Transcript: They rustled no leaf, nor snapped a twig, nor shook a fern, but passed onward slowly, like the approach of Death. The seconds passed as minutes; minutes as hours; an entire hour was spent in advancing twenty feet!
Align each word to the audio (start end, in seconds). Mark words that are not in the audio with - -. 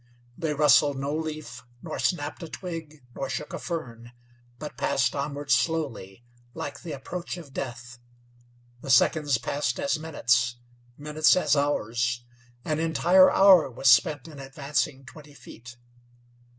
They 0.35 0.55
rustled 0.55 0.97
no 0.97 1.15
leaf, 1.15 1.63
nor 1.83 1.99
snapped 1.99 2.41
a 2.41 2.49
twig, 2.49 3.03
nor 3.13 3.29
shook 3.29 3.53
a 3.53 3.59
fern, 3.59 4.13
but 4.57 4.75
passed 4.75 5.15
onward 5.15 5.51
slowly, 5.51 6.23
like 6.55 6.81
the 6.81 6.91
approach 6.93 7.37
of 7.37 7.53
Death. 7.53 7.99
The 8.81 8.89
seconds 8.89 9.37
passed 9.37 9.79
as 9.79 9.99
minutes; 9.99 10.55
minutes 10.97 11.35
as 11.35 11.55
hours; 11.55 12.25
an 12.65 12.79
entire 12.79 13.29
hour 13.29 13.69
was 13.69 13.89
spent 13.89 14.27
in 14.27 14.39
advancing 14.39 15.05
twenty 15.05 15.35
feet! 15.35 15.77